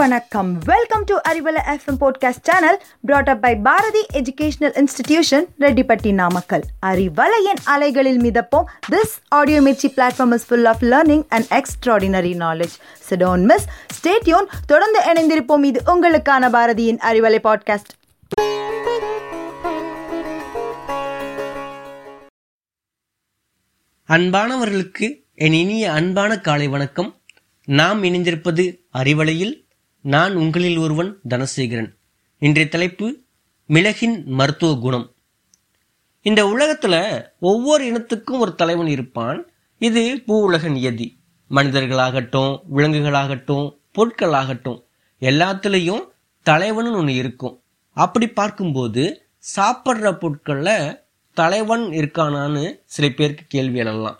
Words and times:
வணக்கம். 0.00 0.58
Welcome 0.64 1.04
to 1.04 1.16
Arivalai 1.28 1.60
FM 1.66 1.96
podcast 2.00 2.42
channel 2.42 2.82
brought 3.00 3.28
up 3.28 3.42
by 3.42 3.56
Bharathi 3.56 4.06
educational 4.12 4.80
institution 4.80 5.44
Rettipatti 5.58 6.12
Namakkal 6.12 6.62
அறிவலையின் 6.86 7.60
அலைகளில் 7.64 8.20
மிதப்போம். 8.20 8.64
This 8.90 9.14
audio 9.28 9.60
Mirchi 9.60 9.88
platform 9.96 10.32
is 10.32 10.46
full 10.46 10.64
of 10.64 10.82
learning 10.82 11.24
and 11.28 11.44
extraordinary 11.50 12.32
knowledge 12.34 12.76
சிடோன் 13.10 13.42
miss 13.42 13.66
stay tuned 14.00 14.46
தொடர்ந்து 14.66 15.00
இணைந்திருப்போம். 15.12 15.64
இது 15.64 15.82
உங்களுக்கான 15.86 16.50
பாரதியின் 16.50 16.98
Arivalai 16.98 17.38
podcast 17.44 17.92
அன்பானவர்களுக்கு 24.08 25.24
என் 25.34 25.52
இனிய 25.52 25.92
அன்பான 25.92 26.38
காலை 26.38 26.68
வணக்கம். 26.68 27.14
நாம் 27.64 28.04
இணைந்திருப்பது 28.04 28.78
அறிவலையில் 28.98 29.68
நான் 30.02 30.34
உங்களில் 30.34 30.76
ஒருவன் 30.76 31.18
தனசேகரன். 31.28 31.94
இன்றைய 32.38 32.68
தலைப்பு 32.68 33.20
மிளகின் 33.68 34.24
மருத்துவ 34.24 34.74
குணம். 34.74 35.14
இந்த 36.22 36.44
உலகத்துல 36.44 37.24
ஒவ்வொரு 37.40 37.84
இனத்துக்கும் 37.84 38.38
ஒரு 38.38 38.54
தலைவன் 38.54 38.86
இருப்பான். 38.86 39.46
இது 39.78 40.22
பூ 40.26 40.40
உலக 40.40 40.68
நியதி. 40.68 41.18
மனிதர்களாகட்டும் 41.50 42.60
விலங்குகளாகட்டும் 42.74 43.78
பொருட்களாகட்டும் 43.94 44.82
எல்லாத்துலேயும் 45.20 46.08
தலைவன் 46.42 46.94
ஒன்று 46.94 47.14
இருக்கும். 47.14 47.62
அப்படி 47.92 48.28
பார்க்கும்போது 48.28 49.26
சாப்பிட்ற 49.56 50.12
பொருட்களில் 50.12 50.98
தலைவன் 51.34 51.80
இருக்கானான்னு 51.80 52.80
சில 52.84 53.08
பேருக்கு 53.08 53.44
கேள்வி 53.48 53.78
எழலாம். 53.78 54.18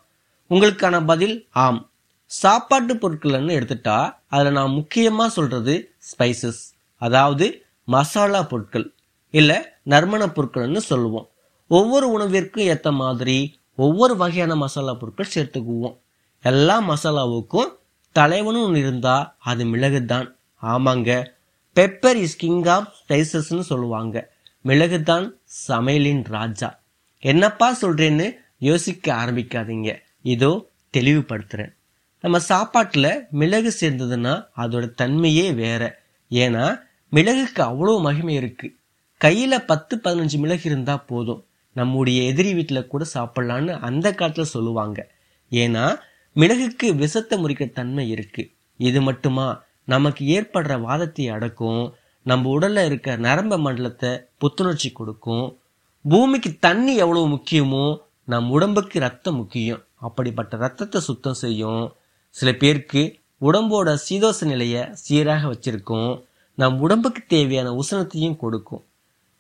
உங்களுக்கான 0.50 1.04
பதில் 1.04 1.46
ஆம். 1.50 1.89
சாப்பாட்டு 2.30 2.94
பொருட்கள்னு 2.94 3.54
எடுத்துட்டா 3.58 3.96
அதில் 4.28 4.56
நான் 4.58 4.76
முக்கியமாக 4.78 5.30
சொல்கிறது 5.36 5.74
ஸ்பைசஸ் 6.10 6.60
அதாவது 7.02 7.46
மசாலா 7.84 8.40
பொருட்கள் 8.42 8.86
இல்லை 9.34 9.56
நறுமண 9.92 10.22
பொருட்கள்னு 10.26 10.82
சொல்லுவோம். 10.90 11.26
ஒவ்வொரு 11.70 12.06
உணவிற்கும் 12.16 12.68
ஏற்ற 12.72 12.90
மாதிரி 12.92 13.36
ஒவ்வொரு 13.74 14.14
வகையான 14.16 14.54
மசாலா 14.54 14.92
பொருட்கள் 14.94 15.32
சேர்த்துக்குவோம். 15.34 15.96
எல்லா 16.44 16.76
மசாலாவுக்கும் 16.90 17.70
தலைவனும் 18.16 18.64
ஒன்று 18.64 18.78
இருந்தால் 18.78 19.26
அது 19.50 19.64
மிளகு 19.64 20.00
தான் 20.04 20.28
ஆமாங்க 20.62 21.10
பெப்பர் 21.76 22.18
இஸ் 22.24 22.36
கிங் 22.36 22.64
ஆஃப் 22.76 22.88
ஸ்பைசஸ்னு 23.00 23.64
சொல்லுவாங்க. 23.72 24.16
மிளகு 24.60 25.02
தான் 25.02 25.26
சமையலின் 25.68 26.24
ராஜா. 26.36 26.70
என்னப்பா 27.22 27.68
சொல்கிறேன்னு 27.82 28.26
யோசிக்க 28.58 29.14
ஆரம்பிக்காதீங்க. 29.22 29.90
இதோ 30.34 30.52
தெளிவுபடுத்துகிறேன் 30.96 31.74
நம்ம 32.20 32.38
சாப்பாட்டில் 32.38 33.26
மிளகு 33.30 33.74
சேர்ந்ததுன்னா 33.80 34.46
அதோட 34.56 34.90
தன்மையே 35.02 35.54
வேற. 35.54 36.02
ஏன்னா 36.30 36.82
மிளகுக்கு 37.12 37.62
அவ்வளோ 37.62 38.00
மகிமை 38.00 38.34
இருக்கு. 38.34 38.76
கையில் 39.16 39.64
பத்து 39.64 40.00
பதினஞ்சு 40.04 40.38
மிளகு 40.38 40.64
இருந்தால் 40.64 41.04
போதும். 41.04 41.44
நம்முடைய 41.72 42.22
எதிரி 42.22 42.54
வீட்டில் 42.54 42.86
கூட 42.86 43.04
சாப்பிட்லான்னு 43.14 43.80
அந்த 43.80 44.14
காலத்தில் 44.14 44.44
சொல்லுவாங்க. 44.44 45.08
ஏன்னா 45.50 45.98
மிளகுக்கு 46.36 46.94
விஷத்தை 46.94 47.44
முறிக்க 47.44 47.72
தன்மை 47.72 48.08
இருக்கு. 48.10 48.50
இது 48.76 49.02
மட்டுமா? 49.02 49.62
நமக்கு 49.84 50.24
ஏற்படுற 50.36 50.80
வாதத்தை 50.80 51.28
அடக்கும். 51.28 51.92
நம்ம 52.22 52.58
உடல்ல 52.58 52.84
இருக்க 52.84 53.16
நரம்ப 53.16 53.58
மண்டலத்தை 53.58 54.20
புத்துணர்ச்சி 54.38 54.92
கொடுக்கும். 54.92 55.58
பூமிக்கு 56.08 56.56
தண்ணி 56.60 56.96
எவ்வளவு 56.96 57.28
முக்கியமோ 57.28 57.98
நம் 58.24 58.50
உடம்புக்கு 58.50 58.98
ரத்தம் 59.00 59.34
முக்கியம். 59.34 59.82
அப்படிப்பட்ட 59.96 60.56
ரத்தத்தை 60.56 61.00
சுத்தம் 61.00 61.34
செய்யும். 61.34 61.92
சில 62.30 62.52
பேருக்கு 62.52 63.02
உடம்போட 63.40 63.88
சீதோச 64.06 64.46
நிலையை 64.46 64.82
சீராக 64.92 65.42
வச்சிருக்கும். 65.52 66.22
நம் 66.54 66.78
உடம்புக்கு 66.78 67.22
தேவையான 67.26 67.68
உஷ்ணத்தையும் 67.80 68.36
கொடுக்கும். 68.36 68.84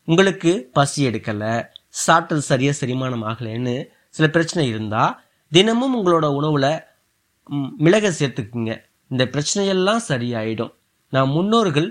உங்களுக்கு 0.04 0.70
பசி 0.72 1.06
எடுக்கலை 1.08 1.52
சாப்பிட்டது 2.06 2.42
சரியாக 2.50 2.78
செரிமானம் 2.80 3.24
ஆகலைன்னு 3.30 3.74
சில 4.08 4.28
பிரச்சனை 4.28 4.68
இருந்தா 4.68 5.22
தினமும் 5.52 5.94
உங்களோட 5.98 6.26
உணவுல 6.38 6.66
மிளகை 7.84 8.10
சேர்த்துக்குங்க. 8.18 8.72
இந்த 9.08 9.24
பிரச்சனையெல்லாம் 9.34 10.02
சரியாயிடும். 10.08 10.72
நம் 11.10 11.30
முன்னோர்கள் 11.30 11.88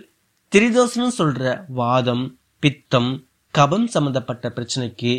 திரிதோசனம் 0.52 1.18
சொல்ற 1.18 1.66
வாதம் 1.80 2.26
பித்தம் 2.60 3.12
கபம் 3.54 3.88
சம்பந்தப்பட்ட 3.88 4.46
பிரச்சனைக்கு 4.56 5.12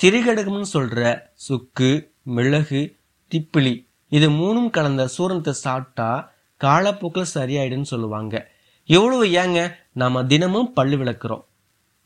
திரிகடகம்னு 0.00 0.68
சொல்ற 0.72 1.00
சுக்கு 1.46 1.90
மிளகு 2.22 2.82
திப்பிலி 3.30 3.74
இது 4.10 4.30
மூணும் 4.30 4.70
கலந்த 4.70 5.08
சூரணத்தை 5.18 5.50
சாப்பிட்டா 5.50 6.32
காலப்போக்கில் 6.56 7.32
சரியாயிடுன்னு 7.34 7.82
சொல்லுவாங்க. 7.82 8.50
எவ்வளவு 8.86 9.24
ஏங்க? 9.24 9.74
நாம 9.92 10.24
தினமும் 10.24 10.72
பல்லு 10.72 10.96
விளக்குறோம். 10.96 11.44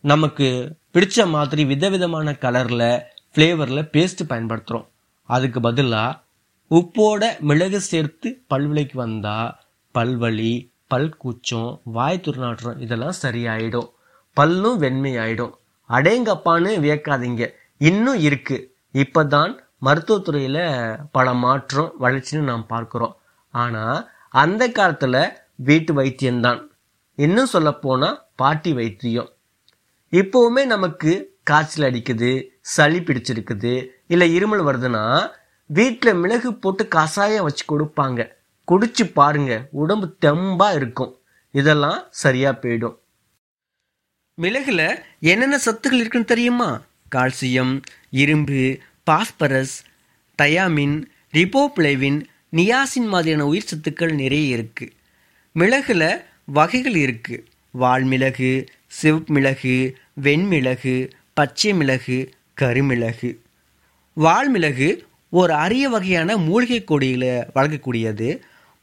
நமக்கு 0.00 0.76
பிடிச்ச 0.94 1.28
மாதிரி 1.28 1.64
விதவிதமான 1.64 2.36
கலர்ல 2.40 3.00
ஃப்ளேவரில் 3.34 3.88
பேஸ்ட் 3.92 4.24
பயன்படுத்துகிறோம் 4.28 4.88
அதுக்கு 5.22 5.60
பதிலாக 5.60 6.20
உப்போட 6.70 7.38
மிளகு 7.38 7.80
சேர்த்து 7.80 8.42
பல்விலைக்கு 8.46 8.96
வந்தால் 8.96 9.56
பல்வலி 9.94 10.72
பல் 10.86 11.16
கூச்சம் 11.16 11.80
வாய் 11.84 12.20
துர்நாற்றம் 12.22 12.80
இதெல்லாம் 12.80 13.12
சரியாயிடும். 13.22 13.88
பல்லும் 14.36 14.80
வெண்மையாயிடும். 14.82 15.50
அடேங்கப்பான்னு 15.88 16.70
வியக்காதீங்க. 16.84 17.50
இன்னும் 17.78 18.20
இருக்கு. 18.20 18.74
இப்பதான் 18.92 19.63
மருத்துவத்துறையில் 19.82 20.64
பல 21.16 21.34
மாற்றம் 21.44 21.92
வளர்ச்சின்னு 22.00 22.50
நாம் 22.50 22.66
பார்க்குறோம். 22.68 23.14
ஆனால் 23.54 23.98
அந்த 24.42 24.62
காலத்தில் 24.68 25.20
வீட்டு 25.68 25.92
வைத்தியம்தான். 25.94 26.60
இன்னும் 27.18 27.52
சொல்லப்போனால் 27.54 28.20
பாட்டி 28.36 28.72
வைத்தியம். 28.72 29.30
இப்போவுமே 30.12 30.62
நமக்கு 30.74 31.12
காய்ச்சல் 31.42 31.86
அடிக்குது 31.88 32.30
சளி 32.74 32.98
பிடிச்சிருக்குது 32.98 33.72
இல்லை 34.06 34.28
இருமல் 34.36 34.66
வருதுன்னா 34.68 35.04
வீட்டில் 35.66 36.18
மிளகு 36.22 36.50
போட்டு 36.54 36.84
கசாயம் 36.94 37.46
வச்சு 37.46 37.64
கொடுப்பாங்க. 37.68 38.20
குடிச்சு 38.68 39.04
பாருங்க 39.12 39.52
உடம்பு 39.70 40.06
தெம்பாக 40.24 40.78
இருக்கும். 40.80 41.12
இதெல்லாம் 41.50 41.98
சரியாக 42.22 42.60
போயிடும். 42.62 42.96
மிளகுல 44.38 44.82
என்னென்ன 45.32 45.58
சத்துக்கள் 45.66 46.00
இருக்குன்னு 46.02 46.32
தெரியுமா? 46.32 46.70
கால்சியம் 47.14 47.74
இரும்பு 48.22 48.62
பாஸ்பரஸ் 49.06 49.74
தயாமின் 50.38 50.94
ரிபோப்ளேவின் 51.32 52.20
நியாசின் 52.56 53.08
மாதிரியான 53.08 53.46
உயிர் 53.46 53.70
சத்துக்கள் 53.70 54.12
நிறைய 54.14 54.56
இருக்குது 54.56 54.94
மிளகில் 55.52 56.08
வகைகள் 56.44 56.94
இருக்குது 56.94 57.44
வால்மிளகு 57.74 58.52
சிவப்பு 58.98 59.32
மிளகு 59.34 59.76
வெண்மிளகு 60.22 60.94
பச்சை 61.34 61.70
மிளகு 61.74 62.18
கருமிளகு. 62.60 63.30
வால்மிளகு 64.16 64.88
ஒரு 65.32 65.52
அரிய 65.54 65.88
வகையான 65.88 66.36
மூலிகை 66.36 66.84
கொடியில் 66.84 67.30
வளர்க்கக்கூடியது. 67.54 68.28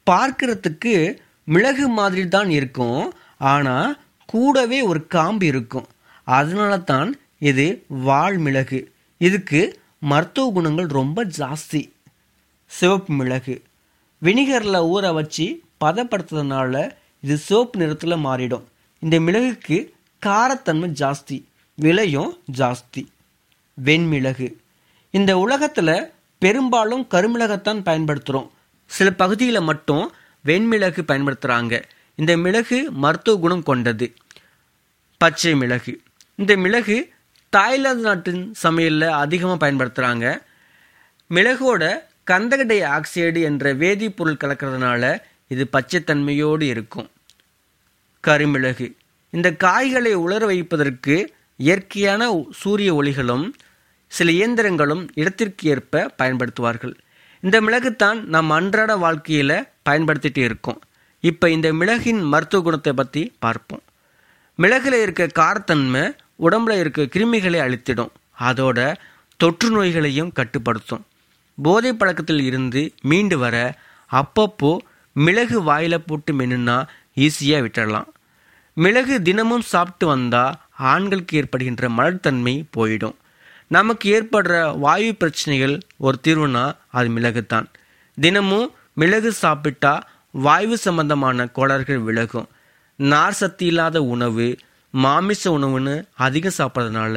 பார்க்கறதுக்கு 0.08 0.96
மிளகு 1.44 1.86
மாதிரி 1.88 2.28
தான் 2.28 2.50
இருக்கும். 2.50 3.14
ஆனால் 3.38 4.00
கூடவே 4.26 4.82
ஒரு 4.82 5.08
காம்பு 5.08 5.46
இருக்கும். 5.46 5.88
அதனால 6.24 6.78
தான் 6.92 7.10
இது 7.50 7.68
வால்மிளகு. 8.08 8.82
இதுக்கு 9.18 9.62
மருத்துவ 10.04 10.52
குணங்கள் 10.52 10.86
ரொம்ப 10.86 11.26
ஜாஸ்தி. 11.26 11.92
சிவப்பு 12.66 13.14
மிளகு. 13.14 13.62
வினிகரில் 14.24 14.82
ஊற 14.94 15.14
வச்சு 15.14 15.62
பதப்படுத்துறதுனால 15.86 16.92
இது 17.22 17.38
சிவப்பு 17.38 17.80
நிறத்தில் 17.80 18.12
மாறிடும். 18.12 18.64
இந்த 19.00 19.20
மிளகுக்கு 19.20 19.92
காரத்தன்மை 20.26 20.90
ஜாஸ்தி 21.02 21.44
விலையும் 21.76 22.38
ஜாஸ்தி. 22.58 23.06
வெண்மிளகு. 23.84 24.54
இந்த 25.12 25.38
உலகத்தில் 25.38 26.12
பெரும்பாலும் 26.38 27.08
கருமிளகத்தான் 27.12 27.82
பயன்படுத்துகிறோம் 27.82 28.50
சில 28.86 29.12
பகுதியில் 29.12 29.60
மட்டும் 29.60 30.12
வெண்மிளகு 30.46 31.02
பயன்படுத்துகிறாங்க 31.08 31.84
இந்த 32.16 32.38
மிளகு 32.38 32.92
மருத்துவ 32.92 33.40
குணம் 33.40 33.64
கொண்டது. 33.64 34.14
பச்சை 35.18 35.56
மிளகு. 35.56 36.02
இந்த 36.36 36.58
மிளகு 36.58 37.14
தாய்லாந்து 37.56 38.04
நாட்டின் 38.08 38.44
சமையலில் 38.64 39.08
அதிகமாக 39.24 39.58
பயன்படுத்துகிறாங்க 39.64 40.26
மிளகோட 41.30 41.84
கந்தக 42.32 42.62
டை 42.64 42.78
ஆக்சைடு 42.82 43.40
என்ற 43.50 43.74
வேதிப்பொருள் 43.74 44.42
கலக்கிறதுனால 44.44 45.04
இது 45.48 45.64
பச்சைத்தன்மையோடு 45.72 46.62
இருக்கும். 46.62 47.10
கருமிளகு. 48.28 48.88
இந்த 49.32 49.48
காய்களை 49.66 50.14
உலர 50.14 50.46
வைப்பதற்கு 50.46 51.16
இயற்கையான 51.56 52.22
சூரிய 52.62 52.90
ஒளிகளும் 53.00 53.46
சில 54.08 54.32
இயந்திரங்களும் 54.32 55.04
இடத்திற்கு 55.14 55.70
ஏற்ப 55.70 56.10
பயன்படுத்துவார்கள். 56.18 56.96
இந்த 57.44 57.62
மிளகுத்தான் 57.62 58.20
நம் 58.36 58.50
அன்றாட 58.50 58.96
வாழ்க்கையில் 58.96 59.58
பயன்படுத்திட்டு 59.90 60.42
இருக்கோம். 60.48 60.82
இப்போ 61.20 61.50
இந்த 61.50 61.74
மிளகின் 61.74 62.22
மருத்துவ 62.34 62.64
குணத்தை 62.64 62.94
பற்றி 62.94 63.36
பார்ப்போம். 63.40 63.84
மிளகில் 64.56 65.00
இருக்க 65.02 65.24
காரத்தன்மை 65.40 66.04
உடம்புல 66.46 66.78
இருக்க 66.82 67.02
கிருமிகளை 67.14 67.60
அழித்திடும். 67.66 68.12
அதோட 68.48 68.80
தொற்று 69.40 69.68
நோய்களையும் 69.70 70.32
கட்டுப்படுத்தும். 70.38 71.04
போதை 71.58 71.92
பழக்கத்தில் 71.94 72.44
இருந்து 72.50 72.82
மீண்டு 73.10 73.38
வர 73.44 73.56
அப்பப்போ 74.12 74.72
மிளகு 75.16 75.58
வாயில் 75.64 76.06
போட்டு 76.10 76.32
மென்னுனா 76.40 76.78
ஈஸியாக 77.24 77.64
விட்டுடலாம் 77.66 78.10
மிளகு 78.78 79.16
தினமும் 79.28 79.66
சாப்பிட்டு 79.72 80.06
வந்தால் 80.08 80.58
ஆண்களுக்கு 80.92 81.34
ஏற்படுகின்ற 81.40 81.90
மலர்த்தன்மை 81.98 82.54
போயிடும். 82.76 83.18
நமக்கு 83.76 84.06
ஏற்படுற 84.18 84.54
வாயு 84.86 85.12
பிரச்சனைகள் 85.16 85.76
ஒரு 86.06 86.18
தீர்வுனா 86.26 86.64
அது 86.98 87.10
மிளகு 87.16 87.44
தான் 87.46 87.68
தினமும் 88.18 88.68
மிளகு 88.94 89.32
சாப்பிட்டா 89.44 89.94
வாயு 90.46 90.78
சம்பந்தமான 90.86 91.46
கோளாறுகள் 91.58 92.02
விலகும். 92.08 92.48
நார் 93.00 93.38
சத்து 93.40 93.66
இல்லாத 93.66 93.98
உணவு 94.14 94.48
மாமிச 94.94 95.44
உணவுன்னு 95.58 95.96
அதிகம் 96.26 96.58
சாப்பிட்றதுனால 96.58 97.16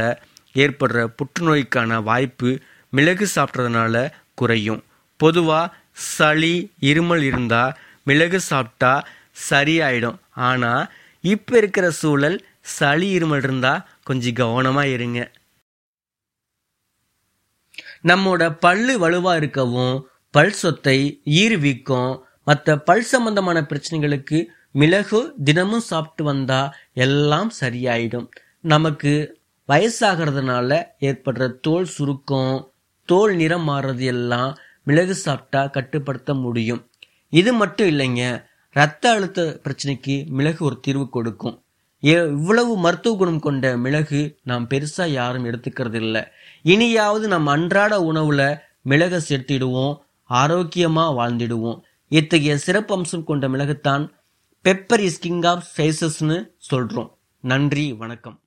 ஏற்படுற 0.55 0.99
புற்றுநோய்க்கான 1.19 2.03
வாய்ப்பு 2.03 2.51
மிளகு 2.93 3.27
சாப்பிட்றதுனால 3.35 3.95
குறையும். 4.35 4.83
பொதுவாக 5.21 5.73
சளி 5.93 6.55
இருமல் 6.91 7.23
இருந்தால் 7.23 7.77
மிளகு 8.05 8.41
சாப்பிட்டா 8.41 8.93
சரியாயிடும். 9.51 10.19
ஆனால் 10.49 10.85
இப்போ 11.25 11.55
இருக்கிற 11.59 11.87
சூழல் 11.91 12.39
சளி 12.77 13.09
இருமல் 13.19 13.43
இருந்தால் 13.43 13.85
கொஞ்சம் 14.03 14.39
கவனமாக 14.41 14.95
இருங்க. 14.97 15.21
நம்மோட 18.11 18.43
பல்லு 18.65 18.95
வலுவாக 18.99 19.41
இருக்கவும் 19.41 19.97
பல் 20.31 20.57
சொத்தை 20.63 20.99
ஈர்விக்கும் 21.43 22.13
மற்ற 22.49 22.77
பல் 22.89 23.07
சம்பந்தமான 23.13 23.59
பிரச்சனைகளுக்கு 23.71 24.39
மிளகு 24.75 25.33
தினமும் 25.45 25.81
சாப்பிட்டு 25.81 26.25
வந்தா 26.25 26.75
எல்லாம் 26.95 27.53
சரியாயிடும். 27.61 28.29
நமக்கு 28.61 29.41
வயசாகிறதுனால 29.69 30.85
ஏற்படுற 31.01 31.55
தோல் 31.61 31.85
சுருக்கம் 31.85 32.71
தோல் 33.05 33.37
நிறம் 33.37 33.69
மாறுறது 33.69 34.01
எல்லாம் 34.01 34.57
மிளகு 34.85 35.15
சாப்பிட்டா 35.15 35.67
கட்டுப்படுத்த 35.67 36.35
முடியும். 36.35 36.91
இது 37.29 37.53
மட்டும் 37.53 37.89
இல்லைங்க 37.89 38.45
ரத்த 38.71 39.11
அழுத்த 39.11 39.61
பிரச்சனைக்கு 39.65 40.27
மிளகு 40.27 40.65
ஒரு 40.65 40.81
தீர்வு 40.81 41.09
கொடுக்கும். 41.09 41.63
ஏ- 42.05 42.27
இவ்வளவு 42.27 42.79
மருத்துவ 42.79 43.17
குணம் 43.17 43.41
கொண்ட 43.41 43.77
மிளகு 43.77 44.39
நாம் 44.43 44.69
பெருசா 44.69 45.09
யாரும் 45.09 45.45
எடுத்துக்கிறது 45.45 45.95
இல்லை 45.95 46.25
இனியாவது 46.63 47.29
நம் 47.29 47.47
அன்றாட 47.47 47.99
உணவுல 47.99 48.59
மிளகை 48.85 49.21
சேர்த்திடுவோம் 49.29 49.99
ஆரோக்கியமா 50.31 51.15
வாழ்ந்திடுவோம். 51.15 51.81
இத்தகைய 52.09 52.59
சிறப்பு 52.59 52.95
அம்சம் 52.95 53.25
கொண்ட 53.25 53.49
மிளகுத்தான் 53.49 54.09
பெப்பர் 54.69 55.01
இஸ் 55.01 55.19
கிங் 55.19 55.43
ஆஃப் 55.43 55.65
ஃபேசஸ்னு 55.77 56.51
சொல்கிறோம் 56.57 57.19
நன்றி 57.41 57.93
வணக்கம். 57.93 58.44